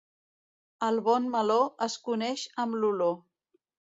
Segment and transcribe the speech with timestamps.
[0.87, 1.57] El bon meló
[1.87, 3.15] es coneix amb l'olor.